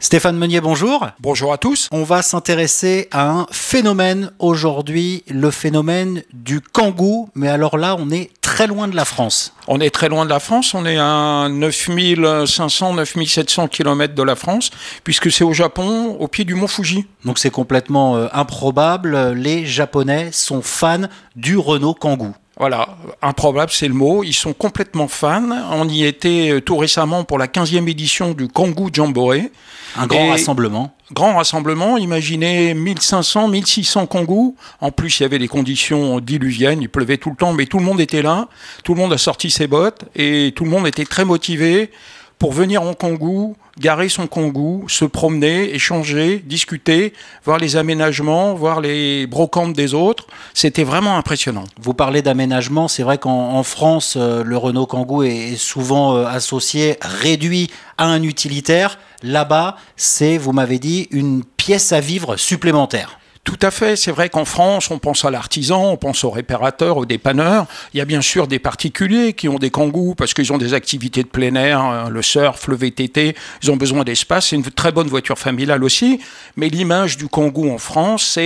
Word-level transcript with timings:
Stéphane 0.00 0.38
Meunier, 0.38 0.60
bonjour. 0.60 1.08
Bonjour 1.18 1.52
à 1.52 1.58
tous. 1.58 1.88
On 1.90 2.04
va 2.04 2.22
s'intéresser 2.22 3.08
à 3.10 3.30
un 3.30 3.46
phénomène 3.50 4.30
aujourd'hui, 4.38 5.24
le 5.28 5.50
phénomène 5.50 6.22
du 6.32 6.60
kangou. 6.60 7.28
Mais 7.34 7.48
alors 7.48 7.76
là, 7.76 7.96
on 7.98 8.08
est 8.12 8.30
très 8.40 8.68
loin 8.68 8.86
de 8.86 8.94
la 8.94 9.04
France. 9.04 9.52
On 9.66 9.80
est 9.80 9.90
très 9.90 10.08
loin 10.08 10.24
de 10.24 10.30
la 10.30 10.38
France, 10.38 10.72
on 10.72 10.86
est 10.86 10.98
à 10.98 11.48
9500, 11.50 12.94
9700 12.94 13.66
km 13.68 14.14
de 14.14 14.22
la 14.22 14.36
France, 14.36 14.70
puisque 15.02 15.32
c'est 15.32 15.44
au 15.44 15.52
Japon, 15.52 16.16
au 16.20 16.28
pied 16.28 16.44
du 16.44 16.54
mont 16.54 16.68
Fuji. 16.68 17.04
Donc 17.24 17.40
c'est 17.40 17.50
complètement 17.50 18.16
euh, 18.16 18.28
improbable. 18.32 19.32
Les 19.32 19.66
Japonais 19.66 20.30
sont 20.32 20.62
fans 20.62 21.08
du 21.34 21.58
Renault 21.58 21.94
Kangoo. 21.94 22.34
Voilà, 22.58 22.88
improbable, 23.22 23.70
c'est 23.72 23.86
le 23.86 23.94
mot. 23.94 24.24
Ils 24.24 24.32
sont 24.32 24.52
complètement 24.52 25.06
fans. 25.06 25.48
On 25.70 25.88
y 25.88 26.04
était 26.04 26.50
euh, 26.50 26.60
tout 26.60 26.76
récemment 26.76 27.22
pour 27.22 27.38
la 27.38 27.46
15e 27.46 27.88
édition 27.88 28.32
du 28.32 28.48
Kangoo 28.48 28.90
Jamboree. 28.92 29.50
Un 29.96 30.08
grand 30.08 30.30
rassemblement. 30.30 30.92
Grand 31.12 31.36
rassemblement, 31.36 31.96
imaginez 31.96 32.74
1500, 32.74 33.48
1600 33.48 34.06
Kangoo. 34.06 34.56
En 34.80 34.90
plus, 34.90 35.20
il 35.20 35.22
y 35.22 35.26
avait 35.26 35.38
des 35.38 35.48
conditions 35.48 36.18
diluviennes, 36.18 36.82
il 36.82 36.88
pleuvait 36.88 37.16
tout 37.16 37.30
le 37.30 37.36
temps, 37.36 37.52
mais 37.52 37.66
tout 37.66 37.78
le 37.78 37.84
monde 37.84 38.00
était 38.00 38.22
là. 38.22 38.48
Tout 38.82 38.94
le 38.94 39.00
monde 39.00 39.12
a 39.12 39.18
sorti 39.18 39.50
ses 39.50 39.68
bottes 39.68 40.04
et 40.16 40.52
tout 40.54 40.64
le 40.64 40.70
monde 40.70 40.86
était 40.86 41.06
très 41.06 41.24
motivé 41.24 41.90
pour 42.38 42.52
venir 42.52 42.82
en 42.82 42.94
Kangoo, 42.94 43.56
garer 43.78 44.08
son 44.08 44.26
Kangoo, 44.26 44.84
se 44.88 45.04
promener, 45.04 45.74
échanger, 45.74 46.38
discuter, 46.38 47.12
voir 47.44 47.58
les 47.58 47.76
aménagements, 47.76 48.54
voir 48.54 48.80
les 48.80 49.26
brocantes 49.26 49.72
des 49.72 49.94
autres. 49.94 50.26
C'était 50.54 50.84
vraiment 50.84 51.16
impressionnant. 51.16 51.64
Vous 51.80 51.94
parlez 51.94 52.22
d'aménagement, 52.22 52.86
c'est 52.88 53.02
vrai 53.02 53.18
qu'en 53.18 53.62
France, 53.62 54.14
euh, 54.16 54.44
le 54.44 54.56
Renault 54.56 54.86
Kangoo 54.86 55.22
est 55.22 55.56
souvent 55.56 56.16
euh, 56.16 56.26
associé, 56.26 56.96
réduit 57.00 57.70
à 57.96 58.06
un 58.06 58.22
utilitaire. 58.22 58.98
Là-bas, 59.22 59.76
c'est, 59.96 60.38
vous 60.38 60.52
m'avez 60.52 60.78
dit, 60.78 61.08
une 61.10 61.42
pièce 61.44 61.92
à 61.92 62.00
vivre 62.00 62.36
supplémentaire. 62.36 63.18
Tout 63.48 63.56
à 63.62 63.70
fait. 63.70 63.96
C'est 63.96 64.10
vrai 64.10 64.28
qu'en 64.28 64.44
France, 64.44 64.90
on 64.90 64.98
pense 64.98 65.24
à 65.24 65.30
l'artisan, 65.30 65.92
on 65.92 65.96
pense 65.96 66.22
au 66.22 66.28
réparateur, 66.28 66.98
au 66.98 67.06
dépanneur. 67.06 67.64
Il 67.94 67.96
y 67.96 68.02
a 68.02 68.04
bien 68.04 68.20
sûr 68.20 68.46
des 68.46 68.58
particuliers 68.58 69.32
qui 69.32 69.48
ont 69.48 69.58
des 69.58 69.70
kangous 69.70 70.14
parce 70.14 70.34
qu'ils 70.34 70.52
ont 70.52 70.58
des 70.58 70.74
activités 70.74 71.22
de 71.22 71.28
plein 71.28 71.54
air, 71.54 71.80
hein, 71.80 72.10
le 72.10 72.20
surf, 72.20 72.68
le 72.68 72.76
VTT. 72.76 73.34
Ils 73.62 73.70
ont 73.70 73.78
besoin 73.78 74.04
d'espace. 74.04 74.48
C'est 74.48 74.56
une 74.56 74.64
très 74.64 74.92
bonne 74.92 75.08
voiture 75.08 75.38
familiale 75.38 75.82
aussi. 75.82 76.20
Mais 76.56 76.68
l'image 76.68 77.16
du 77.16 77.26
kangou 77.26 77.70
en 77.70 77.78
France, 77.78 78.38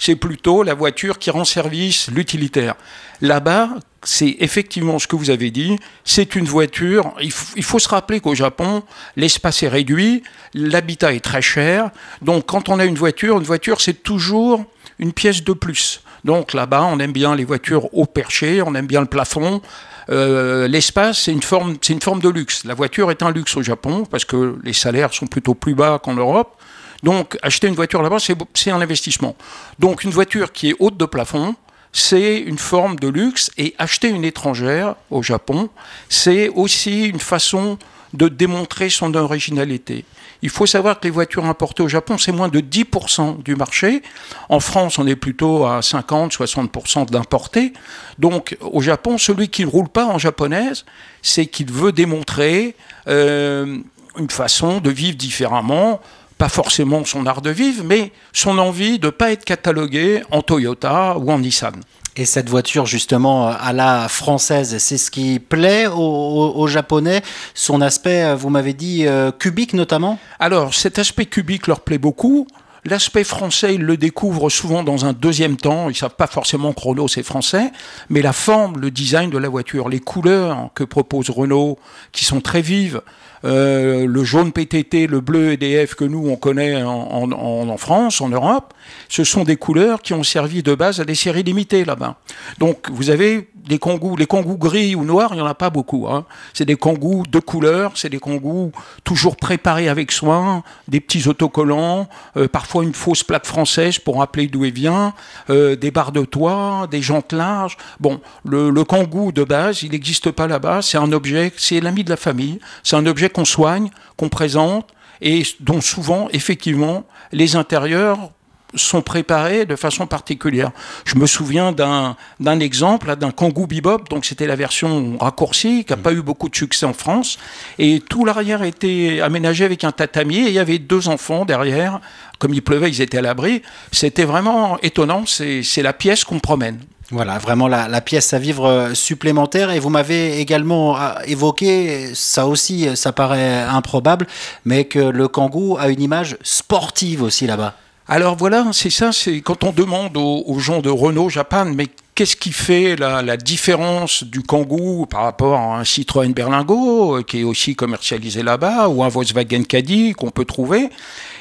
c'est 0.00 0.16
plutôt 0.16 0.64
la 0.64 0.74
voiture 0.74 1.20
qui 1.20 1.30
rend 1.30 1.44
service, 1.44 2.10
l'utilitaire. 2.10 2.74
Là-bas, 3.20 3.68
c'est 4.02 4.36
effectivement 4.40 4.98
ce 4.98 5.06
que 5.06 5.16
vous 5.16 5.30
avez 5.30 5.50
dit. 5.50 5.78
C'est 6.04 6.34
une 6.34 6.46
voiture. 6.46 7.14
Il, 7.20 7.32
faut 7.62 7.78
se 7.78 7.88
rappeler 7.88 8.20
qu'au 8.20 8.34
Japon, 8.34 8.82
l'espace 9.16 9.62
est 9.62 9.68
réduit, 9.68 10.22
l'habitat 10.54 11.12
est 11.12 11.20
très 11.20 11.42
cher. 11.42 11.90
Donc, 12.22 12.46
quand 12.46 12.68
on 12.68 12.78
a 12.78 12.84
une 12.84 12.94
voiture, 12.94 13.36
une 13.36 13.44
voiture, 13.44 13.80
c'est 13.80 14.02
toujours 14.02 14.64
une 14.98 15.12
pièce 15.12 15.44
de 15.44 15.52
plus. 15.52 16.02
Donc 16.24 16.52
là-bas, 16.52 16.82
on 16.84 16.98
aime 16.98 17.12
bien 17.12 17.34
les 17.34 17.44
voitures 17.44 17.92
haut 17.94 18.06
perché, 18.06 18.62
on 18.62 18.74
aime 18.74 18.86
bien 18.86 19.00
le 19.00 19.06
plafond. 19.06 19.62
Euh, 20.10 20.68
l'espace, 20.68 21.22
c'est 21.22 21.32
une 21.32 21.42
forme, 21.42 21.76
c'est 21.80 21.92
une 21.92 22.00
forme 22.00 22.20
de 22.20 22.28
luxe. 22.28 22.64
La 22.64 22.74
voiture 22.74 23.10
est 23.10 23.22
un 23.22 23.30
luxe 23.30 23.56
au 23.56 23.62
Japon 23.62 24.04
parce 24.10 24.24
que 24.24 24.58
les 24.62 24.72
salaires 24.72 25.14
sont 25.14 25.26
plutôt 25.26 25.54
plus 25.54 25.74
bas 25.74 25.98
qu'en 26.02 26.14
Europe. 26.14 26.56
Donc, 27.02 27.38
acheter 27.42 27.66
une 27.66 27.74
voiture 27.74 28.02
là-bas, 28.02 28.18
c'est 28.18 28.70
un 28.70 28.80
investissement. 28.80 29.34
Donc, 29.78 30.04
une 30.04 30.10
voiture 30.10 30.52
qui 30.52 30.70
est 30.70 30.74
haute 30.78 30.98
de 30.98 31.06
plafond, 31.06 31.54
c'est 31.92 32.38
une 32.38 32.58
forme 32.58 32.96
de 32.96 33.08
luxe 33.08 33.50
et 33.56 33.74
acheter 33.78 34.08
une 34.08 34.24
étrangère 34.24 34.94
au 35.10 35.22
Japon, 35.22 35.70
c'est 36.08 36.48
aussi 36.48 37.06
une 37.06 37.20
façon 37.20 37.78
de 38.14 38.28
démontrer 38.28 38.90
son 38.90 39.14
originalité. 39.14 40.04
Il 40.42 40.48
faut 40.48 40.66
savoir 40.66 40.98
que 40.98 41.04
les 41.04 41.10
voitures 41.10 41.44
importées 41.44 41.82
au 41.82 41.88
Japon, 41.88 42.16
c'est 42.16 42.32
moins 42.32 42.48
de 42.48 42.60
10% 42.60 43.42
du 43.42 43.56
marché. 43.56 44.02
En 44.48 44.58
France, 44.58 44.98
on 44.98 45.06
est 45.06 45.16
plutôt 45.16 45.66
à 45.66 45.80
50-60% 45.80 47.10
d'importés. 47.10 47.72
Donc 48.18 48.56
au 48.60 48.80
Japon, 48.80 49.18
celui 49.18 49.48
qui 49.48 49.64
ne 49.64 49.70
roule 49.70 49.88
pas 49.88 50.06
en 50.06 50.18
japonaise, 50.18 50.86
c'est 51.22 51.46
qu'il 51.46 51.70
veut 51.70 51.92
démontrer 51.92 52.74
euh, 53.06 53.78
une 54.18 54.30
façon 54.30 54.80
de 54.80 54.90
vivre 54.90 55.16
différemment, 55.16 56.00
pas 56.40 56.48
forcément 56.48 57.04
son 57.04 57.26
art 57.26 57.42
de 57.42 57.50
vivre, 57.50 57.84
mais 57.84 58.12
son 58.32 58.56
envie 58.56 58.98
de 58.98 59.08
ne 59.08 59.10
pas 59.10 59.30
être 59.30 59.44
catalogué 59.44 60.22
en 60.30 60.40
Toyota 60.40 61.18
ou 61.18 61.30
en 61.30 61.38
Nissan. 61.38 61.74
Et 62.16 62.24
cette 62.24 62.48
voiture, 62.48 62.86
justement, 62.86 63.48
à 63.48 63.74
la 63.74 64.08
française, 64.08 64.78
c'est 64.78 64.96
ce 64.96 65.10
qui 65.10 65.38
plaît 65.38 65.86
aux, 65.86 66.66
Japonais, 66.66 67.20
son 67.52 67.82
aspect, 67.82 68.34
vous 68.34 68.48
m'avez 68.48 68.72
dit, 68.72 69.06
euh, 69.06 69.30
cubique 69.32 69.74
notamment? 69.74 70.18
Alors, 70.38 70.72
cet 70.72 70.98
aspect 70.98 71.26
cubique 71.26 71.66
leur 71.66 71.80
plaît 71.80 71.98
beaucoup. 71.98 72.46
L'aspect 72.86 73.24
français, 73.24 73.74
ils 73.74 73.82
le 73.82 73.98
découvrent 73.98 74.48
souvent 74.48 74.82
dans 74.82 75.04
un 75.04 75.12
deuxième 75.12 75.58
temps. 75.58 75.90
Ils 75.90 75.92
ne 75.92 75.98
savent 75.98 76.16
pas 76.16 76.26
forcément 76.26 76.72
que 76.72 76.80
Renault 76.80 77.08
c'est 77.08 77.22
français, 77.22 77.70
mais 78.08 78.22
la 78.22 78.32
forme, 78.32 78.80
le 78.80 78.90
design 78.90 79.28
de 79.28 79.36
la 79.36 79.50
voiture, 79.50 79.90
les 79.90 80.00
couleurs 80.00 80.70
que 80.74 80.84
propose 80.84 81.28
Renault, 81.28 81.78
qui 82.12 82.24
sont 82.24 82.40
très 82.40 82.62
vives, 82.62 83.02
euh, 83.44 84.06
le 84.06 84.24
jaune 84.24 84.52
PTT, 84.52 85.06
le 85.06 85.20
bleu 85.20 85.52
EDF 85.52 85.94
que 85.94 86.04
nous 86.04 86.28
on 86.28 86.36
connaît 86.36 86.82
en, 86.82 87.76
France, 87.76 88.20
en 88.20 88.28
Europe, 88.28 88.74
ce 89.08 89.24
sont 89.24 89.44
des 89.44 89.56
couleurs 89.56 90.02
qui 90.02 90.12
ont 90.12 90.22
servi 90.22 90.62
de 90.62 90.74
base 90.74 91.00
à 91.00 91.04
des 91.04 91.14
séries 91.14 91.42
limitées 91.42 91.84
là-bas. 91.84 92.16
Donc 92.58 92.90
vous 92.90 93.10
avez 93.10 93.48
des 93.54 93.78
kangous, 93.78 94.16
les 94.16 94.26
kangous 94.26 94.56
gris 94.56 94.94
ou 94.94 95.04
noirs, 95.04 95.30
il 95.32 95.36
n'y 95.36 95.42
en 95.42 95.46
a 95.46 95.54
pas 95.54 95.70
beaucoup. 95.70 96.08
Hein. 96.08 96.24
C'est 96.54 96.64
des 96.64 96.76
kangous 96.76 97.24
de 97.28 97.38
couleurs, 97.38 97.92
c'est 97.94 98.08
des 98.08 98.18
kangous 98.18 98.72
toujours 99.04 99.36
préparés 99.36 99.88
avec 99.88 100.12
soin, 100.12 100.62
des 100.88 101.00
petits 101.00 101.28
autocollants, 101.28 102.08
euh, 102.36 102.48
parfois 102.48 102.84
une 102.84 102.94
fausse 102.94 103.22
plaque 103.22 103.46
française 103.46 103.98
pour 103.98 104.18
rappeler 104.18 104.48
d'où 104.48 104.64
il 104.64 104.72
vient, 104.72 105.14
euh, 105.50 105.76
des 105.76 105.90
barres 105.90 106.12
de 106.12 106.24
toit, 106.24 106.88
des 106.90 107.02
jantes 107.02 107.32
larges. 107.32 107.76
Bon, 108.00 108.20
le, 108.44 108.70
le 108.70 108.84
kangou 108.84 109.32
de 109.32 109.44
base, 109.44 109.82
il 109.82 109.92
n'existe 109.92 110.30
pas 110.30 110.46
là-bas, 110.46 110.82
c'est 110.82 110.98
un 110.98 111.12
objet, 111.12 111.52
c'est 111.56 111.80
l'ami 111.80 112.04
de 112.04 112.10
la 112.10 112.16
famille, 112.16 112.58
c'est 112.82 112.96
un 112.96 113.06
objet 113.06 113.29
qu'on 113.30 113.44
soigne, 113.44 113.90
qu'on 114.16 114.28
présente, 114.28 114.92
et 115.20 115.42
dont 115.60 115.80
souvent, 115.80 116.28
effectivement, 116.32 117.04
les 117.32 117.56
intérieurs 117.56 118.30
sont 118.74 119.02
préparés 119.02 119.66
de 119.66 119.76
façon 119.76 120.06
particulière. 120.06 120.70
Je 121.04 121.16
me 121.16 121.26
souviens 121.26 121.72
d'un 121.72 122.60
exemple, 122.60 123.14
d'un 123.16 123.30
Kangoo 123.30 123.66
Bebop, 123.66 124.04
donc 124.08 124.24
c'était 124.24 124.46
la 124.46 124.56
version 124.56 125.16
raccourcie, 125.18 125.84
qui 125.84 125.92
n'a 125.92 125.96
pas 125.96 126.12
eu 126.12 126.22
beaucoup 126.22 126.48
de 126.48 126.56
succès 126.56 126.86
en 126.86 126.92
France, 126.92 127.38
et 127.78 128.00
tout 128.00 128.24
l'arrière 128.24 128.62
était 128.62 129.20
aménagé 129.22 129.64
avec 129.64 129.84
un 129.84 129.92
tatami, 129.92 130.38
et 130.38 130.48
il 130.48 130.52
y 130.52 130.58
avait 130.58 130.78
deux 130.78 131.08
enfants 131.08 131.44
derrière, 131.44 132.00
comme 132.38 132.54
il 132.54 132.62
pleuvait, 132.62 132.88
ils 132.90 133.00
étaient 133.00 133.18
à 133.18 133.22
l'abri. 133.22 133.62
C'était 133.92 134.24
vraiment 134.24 134.78
étonnant, 134.82 135.24
c'est 135.26 135.82
la 135.82 135.92
pièce 135.92 136.24
qu'on 136.24 136.40
promène. 136.40 136.80
Voilà, 137.12 137.38
vraiment 137.38 137.66
la, 137.66 138.00
pièce 138.00 138.32
à 138.34 138.38
vivre 138.38 138.66
euh, 138.66 138.94
supplémentaire. 138.94 139.72
Et 139.72 139.80
vous 139.80 139.90
m'avez 139.90 140.38
également 140.38 140.96
euh, 140.96 141.14
évoqué, 141.26 142.14
ça 142.14 142.46
aussi, 142.46 142.88
euh, 142.88 142.94
ça 142.94 143.10
paraît 143.10 143.62
improbable, 143.62 144.28
mais 144.64 144.84
que 144.84 145.00
le 145.00 145.26
Kangoo 145.26 145.76
a 145.76 145.88
une 145.88 146.00
image 146.00 146.36
sportive 146.42 147.22
aussi 147.22 147.48
là-bas. 147.48 147.74
Alors 148.12 148.34
voilà, 148.34 148.66
c'est 148.72 148.90
ça, 148.90 149.12
c'est 149.12 149.40
quand 149.40 149.62
on 149.62 149.70
demande 149.70 150.16
aux, 150.16 150.58
gens 150.58 150.80
de 150.80 150.90
Renault 150.90 151.28
Japan, 151.28 151.66
mais 151.66 151.86
qu'est-ce 152.20 152.36
qui 152.36 152.52
fait 152.52 152.96
la, 152.96 153.38
différence 153.38 154.24
du 154.24 154.42
Kangoo 154.42 155.06
par 155.06 155.22
rapport 155.22 155.58
à 155.58 155.78
un 155.78 155.84
Citroën 155.84 156.34
Berlingo, 156.34 157.22
qui 157.22 157.40
est 157.40 157.44
aussi 157.44 157.74
commercialisé 157.74 158.42
là-bas, 158.42 158.88
ou 158.88 159.02
un 159.02 159.08
Volkswagen 159.08 159.62
Caddy 159.62 160.12
qu'on 160.12 160.28
peut 160.28 160.44
trouver? 160.44 160.90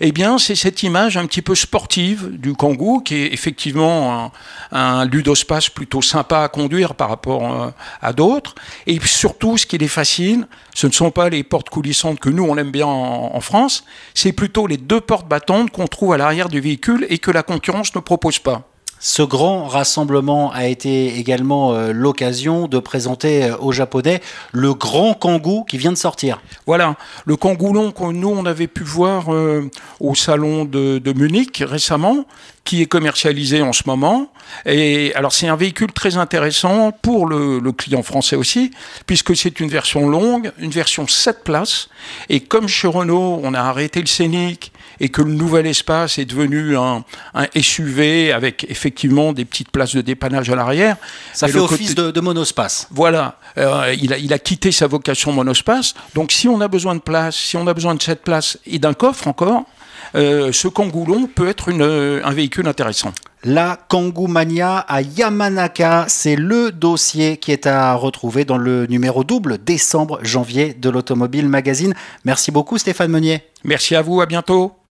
Eh 0.00 0.12
bien, 0.12 0.38
c'est 0.38 0.54
cette 0.54 0.82
image 0.82 1.18
un 1.18 1.26
petit 1.26 1.42
peu 1.42 1.54
sportive 1.54 2.38
du 2.38 2.54
Kangoo, 2.54 3.00
qui 3.00 3.16
est 3.16 3.34
effectivement 3.34 4.32
un, 4.70 5.04
ludospace 5.04 5.68
plutôt 5.68 6.00
sympa 6.00 6.38
à 6.38 6.48
conduire 6.48 6.94
par 6.94 7.10
rapport 7.10 7.52
euh, 7.52 7.70
à 8.00 8.14
d'autres. 8.14 8.54
Et 8.86 8.98
surtout, 9.04 9.58
ce 9.58 9.66
qui 9.66 9.76
les 9.76 9.88
fascine, 9.88 10.46
ce 10.74 10.86
ne 10.86 10.92
sont 10.92 11.10
pas 11.10 11.28
les 11.28 11.42
portes 11.42 11.68
coulissantes 11.68 12.18
que 12.18 12.30
nous, 12.30 12.44
on 12.44 12.56
aime 12.56 12.70
bien 12.70 12.86
en, 12.86 13.40
France, 13.42 13.84
c'est 14.14 14.32
plutôt 14.32 14.66
les 14.66 14.78
deux 14.78 15.02
portes 15.02 15.28
battantes 15.28 15.70
qu'on 15.70 15.86
trouve 15.86 16.14
à 16.14 16.16
l'arrière 16.16 16.48
du 16.48 16.60
véhicule 16.60 17.06
et 17.10 17.18
que 17.18 17.30
la 17.30 17.42
concurrence 17.42 17.94
ne 17.94 18.00
propose 18.00 18.38
pas. 18.38 18.71
Ce 19.04 19.20
grand 19.20 19.66
rassemblement 19.66 20.52
a 20.52 20.66
été 20.66 21.18
également 21.18 21.72
euh, 21.72 21.92
l'occasion 21.92 22.68
de 22.68 22.78
présenter 22.78 23.46
euh, 23.46 23.56
aux 23.56 23.72
Japonais 23.72 24.22
le 24.52 24.74
grand 24.74 25.14
Kangoo 25.14 25.64
qui 25.64 25.76
vient 25.76 25.90
de 25.90 25.96
sortir. 25.96 26.40
Voilà, 26.66 26.94
le 27.24 27.34
Kangoo 27.34 27.72
long 27.72 27.90
que 27.90 28.12
nous 28.12 28.28
on 28.28 28.46
avait 28.46 28.68
pu 28.68 28.84
voir 28.84 29.34
euh, 29.34 29.68
au 29.98 30.14
salon 30.14 30.64
de, 30.64 31.02
Munich 31.16 31.64
récemment, 31.66 32.26
qui 32.64 32.82
est 32.82 32.86
commercialisé 32.86 33.62
en 33.62 33.72
ce 33.72 33.82
moment. 33.86 34.32
Et 34.66 35.12
alors 35.14 35.32
c'est 35.32 35.48
un 35.48 35.56
véhicule 35.56 35.92
très 35.92 36.16
intéressant 36.16 36.92
pour 36.92 37.26
le, 37.26 37.58
le 37.58 37.72
client 37.72 38.02
français 38.02 38.36
aussi, 38.36 38.70
puisque 39.06 39.36
c'est 39.36 39.60
une 39.60 39.68
version 39.68 40.08
longue, 40.08 40.52
une 40.58 40.70
version 40.70 41.06
7 41.06 41.42
places. 41.42 41.88
Et 42.28 42.40
comme 42.40 42.68
chez 42.68 42.88
Renault, 42.88 43.40
on 43.42 43.54
a 43.54 43.60
arrêté 43.60 44.00
le 44.00 44.06
Scénic 44.06 44.72
et 45.00 45.08
que 45.08 45.22
le 45.22 45.32
nouvel 45.32 45.66
espace 45.66 46.18
est 46.18 46.24
devenu 46.24 46.76
un, 46.76 47.04
un 47.34 47.46
SUV 47.60 48.32
avec 48.32 48.64
effectivement 48.68 49.32
des 49.32 49.44
petites 49.44 49.70
places 49.70 49.94
de 49.94 50.00
dépannage 50.00 50.48
à 50.50 50.54
l'arrière. 50.54 50.96
Ça 51.32 51.48
fait 51.48 51.58
office 51.58 51.94
de, 51.94 52.10
de, 52.10 52.20
monospace. 52.20 52.86
Voilà, 52.90 53.38
euh, 53.58 53.94
il, 54.00 54.12
a, 54.12 54.18
il 54.18 54.32
a 54.32 54.38
quitté 54.38 54.70
sa 54.70 54.86
vocation 54.86 55.32
monospace. 55.32 55.94
Donc 56.14 56.30
si 56.30 56.46
on 56.46 56.60
a 56.60 56.68
besoin 56.68 56.94
de 56.94 57.00
place, 57.00 57.36
si 57.36 57.56
on 57.56 57.66
a 57.66 57.74
besoin 57.74 57.94
de 57.94 58.02
cette 58.02 58.22
place 58.22 58.58
et 58.66 58.78
d'un 58.78 58.94
coffre 58.94 59.26
encore, 59.26 59.64
euh, 60.14 60.52
ce 60.52 60.68
Kangoulon 60.68 61.26
peut 61.26 61.48
être 61.48 61.68
une, 61.68 61.82
un 61.82 62.32
véhicule 62.32 62.68
intéressant. 62.68 63.12
La 63.44 63.76
Kangoumania 63.88 64.78
à 64.78 65.02
Yamanaka, 65.02 66.04
c'est 66.08 66.36
le 66.36 66.70
dossier 66.70 67.38
qui 67.38 67.50
est 67.50 67.66
à 67.66 67.94
retrouver 67.94 68.44
dans 68.44 68.58
le 68.58 68.86
numéro 68.86 69.24
double 69.24 69.58
décembre-janvier 69.58 70.74
de 70.74 70.90
l'Automobile 70.90 71.48
Magazine. 71.48 71.94
Merci 72.24 72.52
beaucoup 72.52 72.78
Stéphane 72.78 73.10
Meunier. 73.10 73.42
Merci 73.64 73.96
à 73.96 74.02
vous, 74.02 74.20
à 74.20 74.26
bientôt. 74.26 74.81